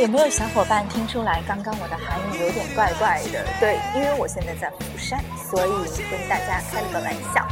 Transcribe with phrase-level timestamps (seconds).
[0.00, 3.44] 有没有小伙伴听出来，刚刚我的韩语有点怪怪的？
[3.58, 5.18] 对，因为我现在在釜山，
[5.50, 5.70] 所以
[6.10, 7.46] 跟大家开了个玩笑，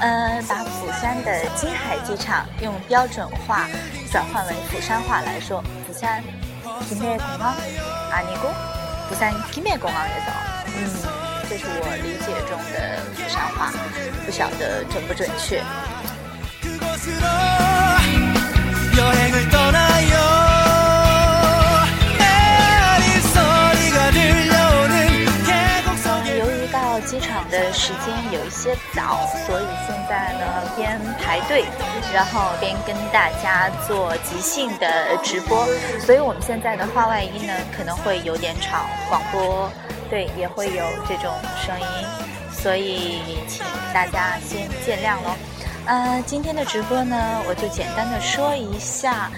[0.00, 3.66] 呃，把釜山的金海机场用标准化
[4.12, 6.22] 转换为釜山话来说，釜山
[6.88, 8.48] 김해공항아니고
[9.08, 10.30] 釜山김해공항에서，
[10.76, 10.86] 嗯，
[11.48, 13.72] 这是我理解中的釜山话，
[14.24, 15.62] 不晓得准不准确。
[27.81, 31.65] 时间有一些早，所以现在呢边排队，
[32.13, 35.65] 然后边跟大家做即兴的直播，
[35.99, 39.67] 所以我们现在的话外音呢可能会有点吵，广播
[40.11, 41.33] 对也会有这种
[41.65, 42.07] 声音，
[42.51, 45.35] 所以请大家先见谅喽。
[45.87, 49.31] 呃，今天的直播呢，我就简单的说一下，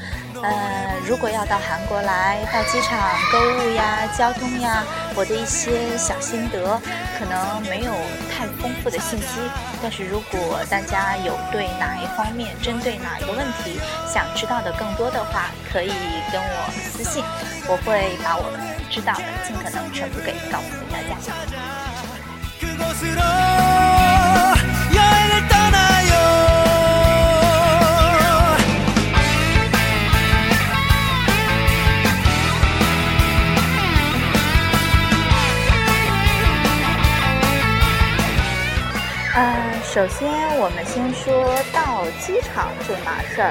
[0.44, 3.00] 呃，如果要到韩国来，到机场
[3.32, 4.84] 购物呀、交通呀，
[5.16, 6.80] 我的一些小心得，
[7.18, 7.94] 可能没有
[8.30, 9.40] 太丰富的信息，
[9.82, 15.94] 但是如果大家有对哪一方面、针对哪一个问题想知道的更多的话，可以
[16.30, 17.24] 跟我私信，
[17.66, 18.52] 我会把我
[18.92, 21.16] 知道的尽可能全部给告诉大家。
[39.36, 40.30] 呃，首先
[40.60, 41.34] 我们先说
[41.74, 43.50] 到机场这码事儿。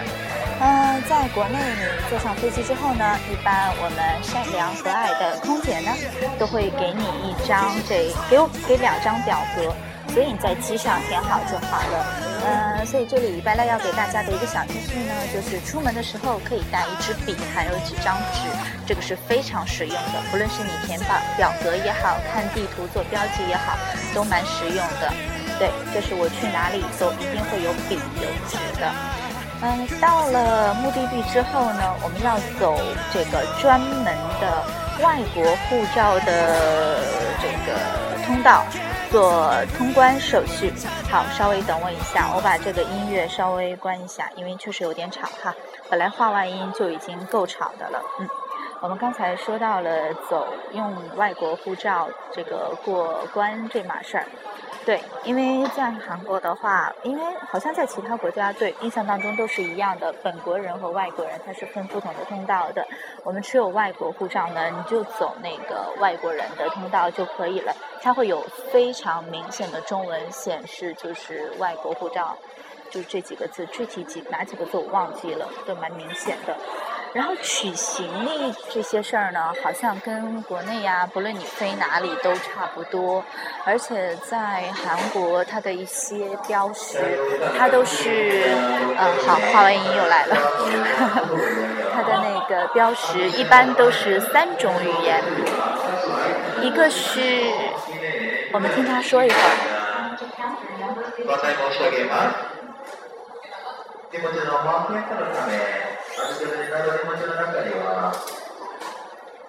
[0.60, 5.90] 呃，在国内你坐上飞机之后呢，一般我们善良和蔼的空姐呢，
[6.38, 9.74] 都会给你一张这给我给两张表格，
[10.14, 12.06] 所以你在机上填好就好了。
[12.46, 18.46] 呃，所以这里拜拉要给大家的一个小提示呢，就是出门的时候可以带一支笔，还有几张纸，
[18.86, 20.22] 这个是非常实用的。
[20.30, 23.74] 不论是你填表表格也好看地图做标记也好，
[24.14, 25.10] 都蛮实用的。
[25.62, 28.90] 对，就是我去哪里都一定会有笔有纸的。
[29.62, 32.74] 嗯，到了目的地之后呢，我们要走
[33.14, 34.06] 这个专门
[34.40, 34.66] 的
[35.04, 36.98] 外国护照的
[37.38, 37.78] 这个
[38.26, 38.64] 通道，
[39.12, 40.72] 做通关手续。
[41.08, 45.54] 好，稍微等我一下，我把这个音乐稍微关一下，因为确实有点吵哈。
[45.88, 48.28] 本来话外音就已经够吵的了，嗯。
[48.80, 54.26] 我们刚才说到了走用外国护照这个过关这码事儿，
[54.84, 62.84] 对，因为在韩国的话，因为好像在其他国家对印象当中都是一样的，本国人和外国人他是分不同的通道的。
[63.22, 67.72] 我们持有外国护照呢，你就走那个外国人的通道就可以了，
[68.02, 68.42] 它会有
[68.72, 72.36] 非常明显的中文显示，就是外国护照，
[72.90, 76.56] 就是这几个字，具体几哪几个字我忘记了，都蛮明显的。
[77.13, 83.23] 然后取行李这些事儿呢，好像跟国内呀，不论你飞哪里都差不多。
[83.65, 86.97] 而且在韩国，它的一些标识，
[87.57, 88.43] 它都是，
[88.97, 90.35] 呃，好，话外音又来了。
[91.93, 95.23] 它的那个标识一般都是三种语言，
[96.61, 97.21] 一个是，
[98.53, 99.39] 我们听他说一会儿。
[101.25, 102.35] ご案内申し上げます。
[104.13, 104.51] 荷物の
[106.22, 108.14] マーケットのため、預けるなど荷物の中には、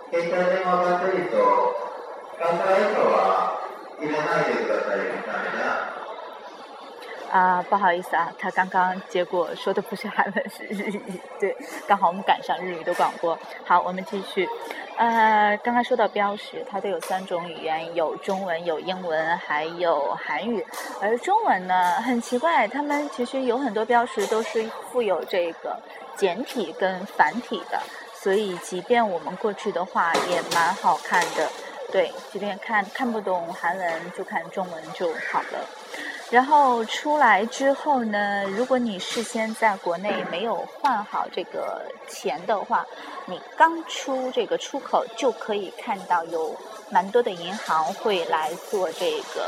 [0.10, 1.38] 携帯電話バッテリーと
[2.40, 3.62] 乾杯以下は
[4.00, 5.93] 入れないでくださいみたいな。
[7.34, 11.20] 啊，不好意思啊，他刚刚结果说的不是韩文，是日语。
[11.40, 11.58] 对，
[11.88, 13.36] 刚好我们赶上日语的广播。
[13.66, 14.48] 好，我们继续。
[14.98, 20.64] 呃，刚刚说到标识，它都有三种语言，有中文、有英文，还有韩语。
[21.02, 25.76] 而中文呢，很奇怪，他们其实有很多标识都是附有这个
[26.16, 27.82] 简体跟繁体的，
[28.14, 31.50] 所以即便我们过去的话，也蛮好看的。
[31.92, 35.68] 对，即便看看不懂韩文，就看中文就好了。
[36.34, 42.84] 然后出来之后呢，如果你事先在国内没有换好这个钱的话，
[43.28, 46.58] 你刚出这个出口就可以看到有
[46.90, 49.44] 蛮多的银行会来做这个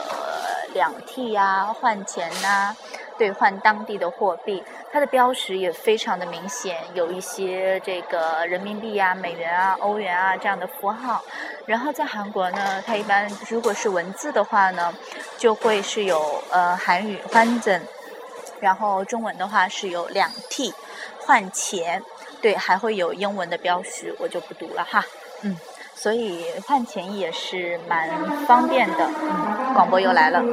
[0.76, 2.76] 两替呀、换钱呐、
[3.17, 11.23] 兑换当地的货币，它的标识也非常的明显，有一些这个人民币啊、美元啊、欧元啊这样的符号。
[11.65, 14.94] 然后在韩国呢，它一般如果是文字的话呢，
[15.38, 17.81] 就会是有呃韩语换整，
[18.59, 20.73] 然后中文的话是有两 T
[21.19, 22.03] 换钱，
[22.41, 25.03] 对，还会有英文的标识，我就不读了哈，
[25.41, 25.57] 嗯。
[25.97, 29.09] 所以换钱也是蛮方便的。
[29.23, 30.44] 嗯，广播又来了。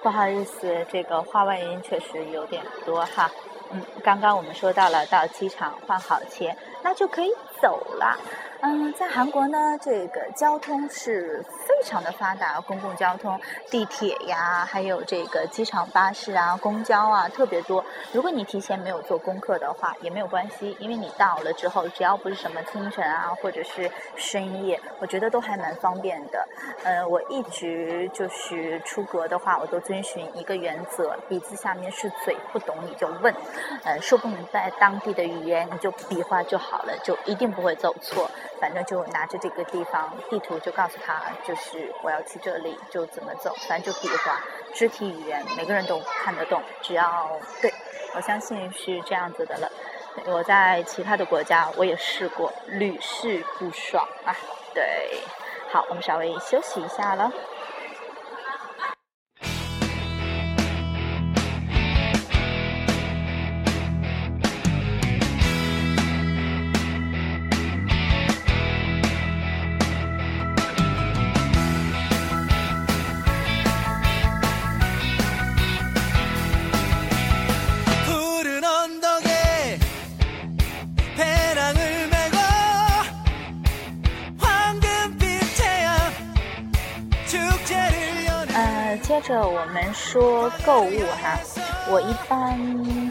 [0.00, 3.30] 不好意思，这个话外音确实有点多哈。
[3.70, 7.30] 嗯，刚刚我们说到了到机场换好钱，那就可以
[7.60, 8.16] 走了。
[8.60, 13.40] 嗯，在韩国呢，这个交通是非常的发达，公共交通、
[13.70, 17.84] 地铁呀，还有这个机场巴士啊、公交啊，特别多。
[18.12, 26.48] 如果你提前没有做功课的话，也没有关系，因为你到了之后，只要不是什么清晨啊，或者是深夜，我觉得都还蛮方便的。
[26.82, 33.32] 呃，我一直就是出国的话，我都遵循一个原则：鼻子下面是嘴，不懂你就问，
[33.84, 38.28] 呃，说不明白当地的语言，你就比划就好了，就一定不会走错。
[38.60, 44.40] 反正就拿着这个地方地图，就告诉他，就是我要去这里，就怎么走，反正就比划，
[44.74, 47.30] 肢体语言每个人都看得懂，只要
[47.62, 47.72] 对，
[48.14, 49.70] 我相信是这样子的了。
[50.26, 54.34] 我在其他的国家我也试过，屡试不爽啊。
[54.74, 55.20] 对，
[55.70, 57.32] 好，我们稍微休息一下了。
[89.08, 91.40] 接着我们说购物哈，
[91.88, 92.60] 我一般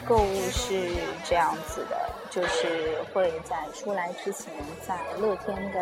[0.08, 0.94] 购物是
[1.28, 1.98] 这样子的，
[2.30, 4.54] 就是会在出来之前，
[4.88, 5.80] 在乐天的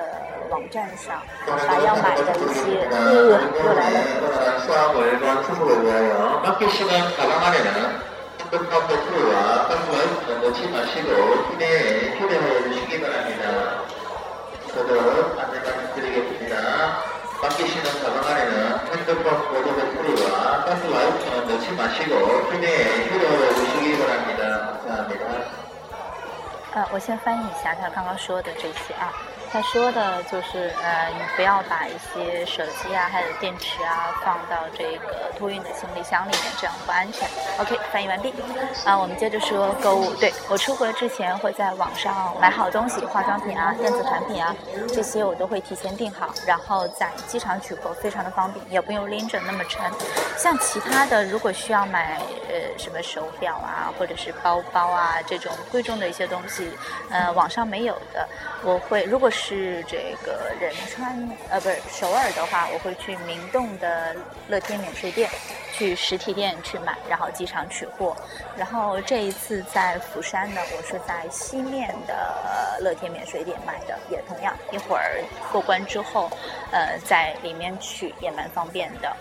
[0.49, 3.99] 网站上把要买的一些，呃，又来了。
[22.11, 22.94] ကိုသူနဲ့
[26.75, 29.11] 呃，我先翻译一下他刚刚说的这些啊。
[29.51, 37.25] 他说的就是，呃，你不要把一些手机啊，还有电池啊，放到这个托运的行李箱里面，这样不安全。
[37.59, 38.33] OK，翻译完毕。
[38.83, 40.13] 啊，我们接着说购物。
[40.15, 44.53] 对我出国之前会在网上买好东西，化妆品啊、电子产品啊，
[44.89, 49.89] 这些我都会提前订好，然后在机场取货，非常的方便，也不用拎着那么沉。
[50.37, 52.19] 像其他的，如果需要买
[52.55, 56.71] 呃什么手表啊，或者是包包啊这种贵重的一些东西，
[57.09, 58.27] 呃，网上没有的，
[58.63, 64.15] 我会如果是这个仁川呃不是首尔的话，我会去明洞的
[64.47, 65.29] 乐天免税店，
[65.73, 68.15] 去实体店去买，然后机场取货。
[68.55, 76.29] 然后这一次在釜山呢，我是在西面的乐天免税店买的，也同样一会儿过关之后，
[76.71, 79.15] 呃，在里面取也蛮方便的。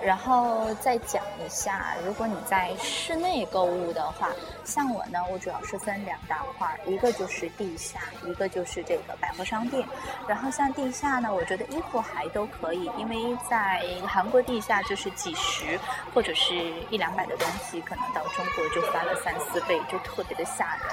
[0.00, 4.30] 然后再讲一下，如果你在室内购物的话，
[4.64, 9.86] 像我呢，我主要是分两大块，一个就是地下，一个就是这个百货商店。
[10.28, 15.78] 然后像地下呢，我觉得衣服还都可以，因为在韩国地下就是几十
[16.14, 16.54] 或者是
[16.90, 20.84] 一两百的东西，可能到中国就翻了三四倍，就特别的吓人。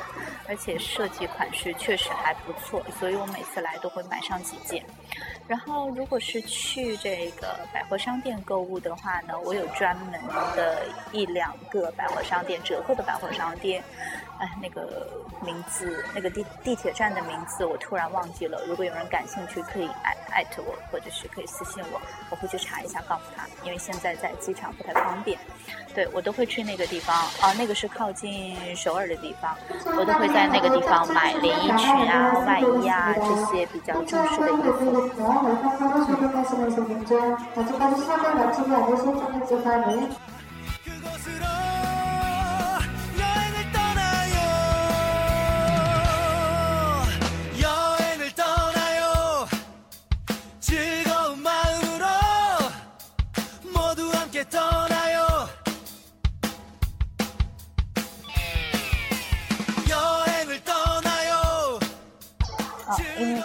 [0.47, 4.83] 而且设计款式确实还不错，所以我每次来都会买上几件。
[5.47, 10.19] 然后如果是去这个百货商店购物的话呢，我有专门
[10.55, 13.83] 的一两个百货商店，折扣的百货商店。
[14.37, 15.07] 哎，那个
[15.45, 18.61] 名字，那个地地铁站的名字，我突然忘记了。
[18.67, 23.45] 如果有人感兴趣，可以艾艾特我，或者是可以私信我，我会去查一下，告诉他。
[23.63, 25.39] 因为现在在机场不太方便。
[25.93, 29.55] 对我都会去那个地方，啊，那个是靠近首尔的地方，
[29.97, 35.09] 我都会在那个地方买连衣裙啊、外衣啊这些比较正式的衣服。
[38.85, 40.34] よろしくお願。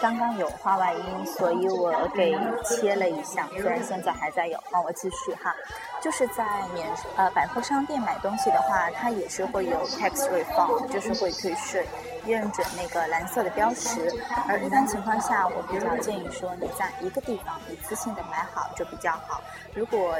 [0.00, 4.56] 刚刚有话外音，所以我给切了一下，虽然现在还在有。
[4.72, 5.54] 哦，我继续哈，
[6.00, 11.86] 就是在免呃百货商店买东西的话，它也是会有 tax refund，就是会退税，
[12.26, 14.00] 认准那个蓝色的标识。
[14.48, 19.42] 而一般情况下，我比较建议说你在一个地方一次性的买好就比较好。
[19.74, 20.14] 如果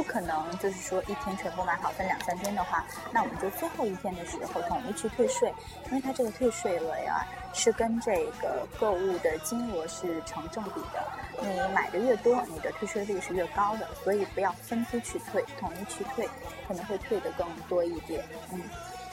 [0.00, 5.52] 不可能，就是说一天全部买好分两三天的话，那我们就最后一天的时候统一去退税，
[5.88, 11.06] 因为它这个退税额呀是跟这个购物的金额是成正比的，
[11.42, 16.26] 你买的越多，你的退税率是越高的，所以不要分批去退，统一去退
[16.66, 18.24] 可能会退的更多一点。
[18.54, 18.62] 嗯，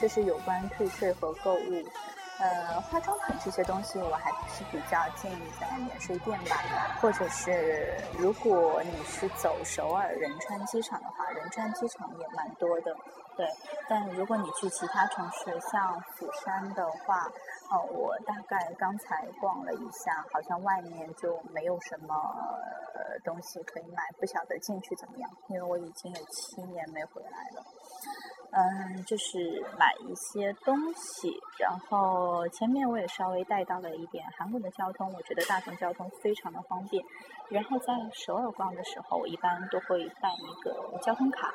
[0.00, 1.84] 这是有关退税和购物。
[2.40, 6.56] 呃，化妆品这些东西我还是比较建议在免税店吧，
[7.00, 12.94] 或者是如果你是走首尔仁川机场的话，仁川机场也蛮多的，
[13.36, 13.44] 对。
[13.88, 17.26] 但如果你去其他城市，像釜山的话，
[17.70, 22.14] 哦，我大概刚才逛了一下，好像外面就没有什么
[22.94, 27.64] 呃东西可以买，不晓得进去怎么样，因为我已经有七年没回来了。
[28.50, 37.04] 嗯，就是买一些东西，然后前面我也稍微带到了一点韩国的交通，我觉得大众交通非常的方便。
[37.50, 41.52] 然后在首尔逛的时候，我一般都会办一个交通卡。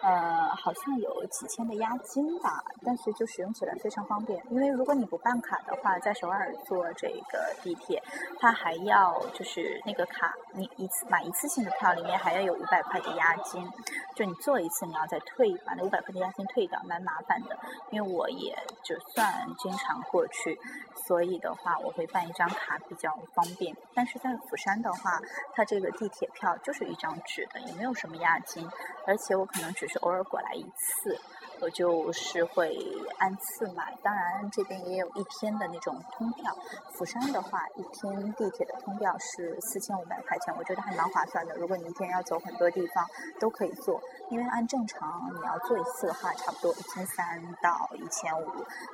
[0.00, 4.40] 呃，好像有几千的押金吧，但是就使用起来非常方便。
[4.50, 8.00] 因为如果你不办卡的话，在首尔坐这个地铁，
[8.38, 13.68] 它还要就是那个卡，你一次买一次性的票里面还要有五百块的押金，
[14.14, 17.58] 就你坐一次你要再退把那五百块的押金退掉，蛮麻烦的。
[17.90, 20.58] 因为我也就算经常过去，
[21.06, 23.76] 所以的话我会办一张卡比较方便。
[23.94, 25.20] 但是在釜山的话，
[25.54, 28.68] 它这个地铁票就是一张纸的，也没有什么押金，
[29.06, 31.18] 而且我可能只是偶尔过来一次，
[31.60, 32.76] 我就是会
[33.18, 33.96] 按次买。
[34.02, 36.56] 当然，这边也有一天的那种通票。
[36.92, 41.54] 釜山的话，一天地铁的通票是四千五百块钱，我觉得还蛮划算的。
[41.56, 43.04] 如果你一天要走很多地方，
[43.40, 44.00] 都可以坐。
[44.30, 48.46] 因为按正常你要坐一次的话，差不多一千三到一千五，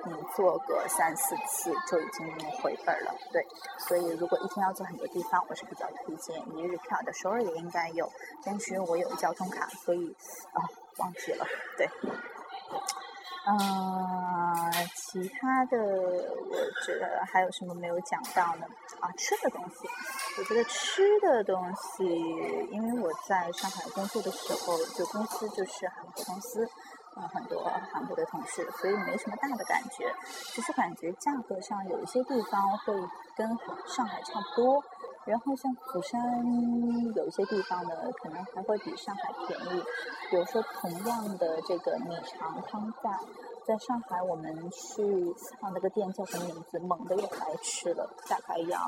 [0.06, 2.26] 你坐个三四次就已经
[2.62, 3.14] 回本了。
[3.32, 3.44] 对，
[3.78, 7.12] 所以如果一天要坐很多地方，我是比较推荐一日票的。
[7.12, 8.10] 首尔也应该有，
[8.44, 10.14] 但是我有交通卡，所以。
[10.52, 10.62] 啊，
[10.98, 11.44] 忘记了，
[11.76, 11.88] 对，
[13.46, 13.56] 嗯，
[14.94, 18.66] 其他的我觉得还有什么没有讲到呢？
[19.00, 19.86] 啊，吃的东西，
[20.38, 22.04] 我觉得吃的东西，
[22.70, 26.64] 因为我在上海工作的时候，就公司就是韩国公司，
[27.16, 30.10] 啊，很多韩国的同事，所以没什么大的感觉，
[30.54, 32.94] 只是感觉价格上有一些地方会
[33.36, 33.46] 跟
[33.86, 34.82] 上海差不多。
[35.26, 36.20] 然后像釜山
[37.14, 37.90] 有一些地方呢，
[38.22, 39.82] 可能还会比上海便宜。
[40.30, 43.18] 比如说同样的这个米肠汤饭，
[43.66, 45.02] 在上海我们去
[45.60, 46.78] 啊那个店叫什么名字？
[46.80, 48.78] 猛的也来吃了，大概要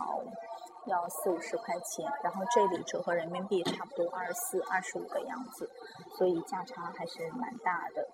[0.87, 2.11] 要四五十块钱。
[2.23, 5.71] 然后这里折合人民币差不多二十四、二十五的样子，
[6.19, 8.07] 所以价差还是蛮大的。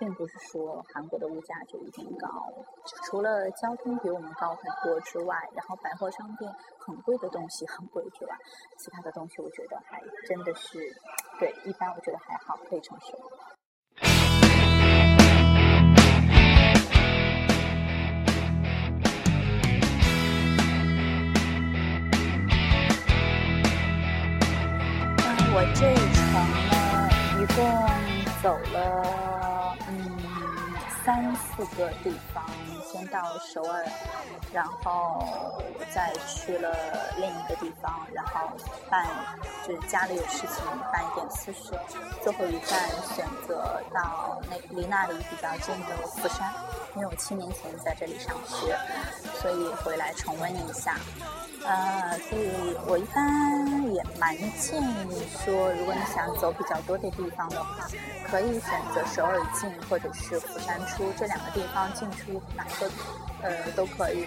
[0.00, 2.26] 并不是说韩国的物价就一定高，
[3.04, 8.34] 除了交通比我们高很多之外，然后百货商店很贵的东西很贵之外，
[8.78, 10.78] 其他的东西我觉得还真的是，
[11.38, 13.18] 对，一般我觉得还好，可以承受。
[25.52, 26.24] 我这一程
[26.70, 26.72] 呢，
[27.42, 27.58] 一共
[28.42, 29.29] 走了。
[31.60, 32.42] 四个地方，
[32.90, 33.84] 先到首尔，
[34.50, 35.62] 然后
[35.94, 36.74] 再去了
[37.18, 38.48] 另一个地方，然后
[38.88, 39.06] 办
[39.66, 41.78] 就是家里有事情办一点私事，
[42.22, 46.50] 最后一站选择到那离那里比较近的釜山，
[46.96, 48.74] 因为我七年前在这里上学，
[49.42, 50.96] 所以回来重温一下。
[51.62, 57.86] 呃，所以我一般也蛮建议说，如果你想走比较多的地方的话，
[58.24, 62.90] 可以选择首尔进或者是釜山出这两个地方进出哪个
[63.42, 64.26] 呃都可以，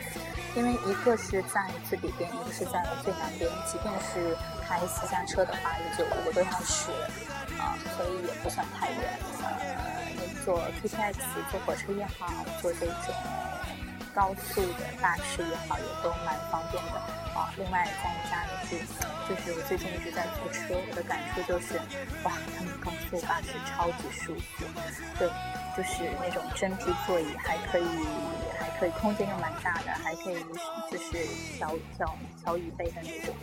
[0.56, 4.38] 因为一个是在最北边，一个是在最南边，即便是
[4.68, 6.92] 开私家车的话，也就五个多小时
[7.58, 9.20] 啊，所以也不算太远。
[9.42, 11.16] 呃，你坐 KTX
[11.50, 12.28] 坐火车也好，
[12.62, 13.16] 坐这种。
[14.14, 17.00] 高速的巴士也好，也都蛮方便的
[17.34, 17.52] 啊。
[17.58, 18.78] 另外在家里是，
[19.28, 21.78] 就是我最近一直在坐车，我的感触就是，
[22.24, 24.66] 哇，他们高速巴士超级舒服，
[25.18, 25.28] 对，
[25.76, 27.88] 就是那种真皮座椅，还可以，
[28.60, 30.36] 还可以空间又蛮大的，还可以
[30.92, 31.26] 就是
[31.58, 33.36] 调调调椅背的那种，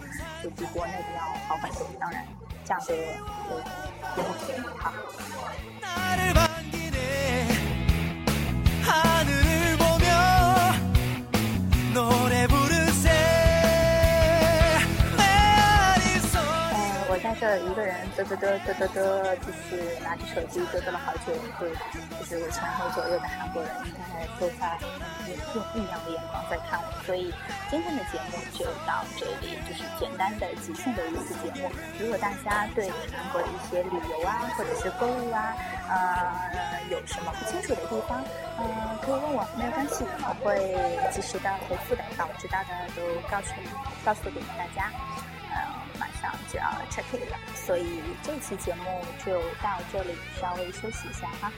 [0.42, 1.86] 就比国内的要好很多。
[1.98, 2.24] 当然，
[2.64, 4.94] 价格也也很便宜哈。
[17.46, 21.72] 儿一个人嘚嘚嘚嘚嘚嘚，就是拿着手机嘚嘚了好久，对，
[22.18, 24.78] 就是我前后左右的韩国人应该都在
[25.54, 26.88] 用异样的眼光在看我。
[27.06, 27.32] 所以
[27.70, 31.70] 今天的节目就到这里，就是简单的即兴的一次节目。
[31.98, 35.56] 如果大家对韩国的一些旅游啊，或者是购物啊，
[35.88, 38.22] 呃，有什么不清楚的地方，
[38.58, 40.76] 呃，可以问我，没有关系，我会
[41.10, 43.54] 及时的回复的，把我知道的都告诉
[44.04, 44.90] 告诉给大家。
[45.52, 45.66] 呃，
[46.20, 51.50] 上就要 check in 了，所以这期节目就到这里，稍微休息一下哈。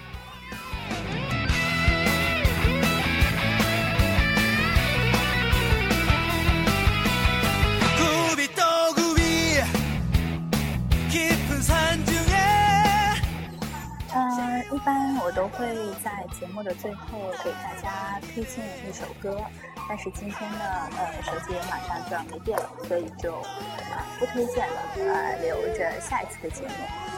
[15.24, 15.66] 我都会
[16.02, 17.06] 在节目的最后
[17.44, 19.40] 给大家推荐一首歌，
[19.88, 26.74] 但是今天呢，呃，手机也马上就要没电了，所以就啊、不推荐了，呃，留着下一次的节目。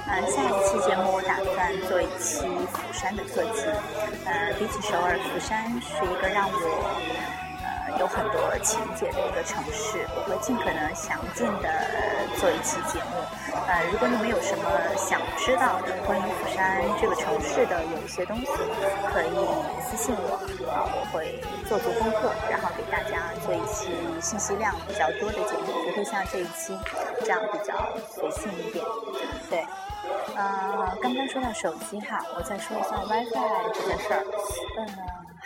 [0.06, 3.64] 呃，下一期节目我打算做一期釜山的特辑。
[4.26, 6.60] 呃，比起首尔，釜山是一个让我
[7.64, 11.72] 呃有很多情节的一个城市，我会尽可能详尽的
[12.36, 13.16] 做一期节目。
[13.66, 14.64] 呃，如果你们有什么
[14.96, 18.46] 想知道的关于釜山这个城市的有一些东西，
[19.12, 19.34] 可以
[19.80, 26.76] 私信我，我会做足功课，然后给大家做一期信息量比较多的节目，不会像这一期
[27.20, 27.74] 这样比较
[28.10, 28.84] 随性一点。
[29.48, 29.64] 对。
[30.36, 34.24] 呃，刚刚说到手机哈，我再说一下 WiFi 这件事儿。
[34.78, 34.86] 嗯、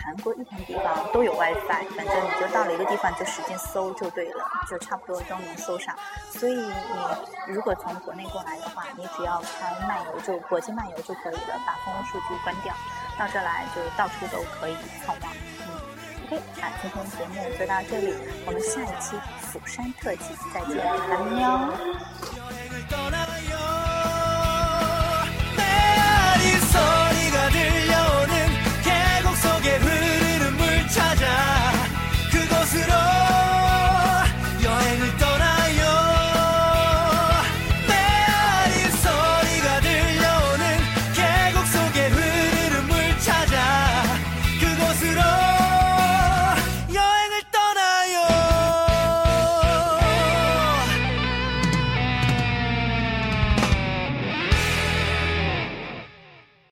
[0.08, 5.94] 韩国一盘地方都有 WiFi，反正你就到了一个地方就使劲搜就对了，就差不多都能搜上。
[6.30, 12.74] 所以你如果从国内过来的话，你只要开漫游就国际漫游就可以了，把蜂窝数据关掉，
[13.18, 14.74] 到这来就到处都可以
[15.06, 15.30] 好网。
[15.60, 15.68] 嗯
[16.24, 18.14] ，OK，那今天节目就到这里，
[18.46, 19.14] 我们下一期
[19.52, 20.78] 釜山特辑再见，
[22.88, 23.47] 拜拜。